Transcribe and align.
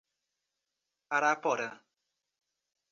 Araporã 1.17 1.69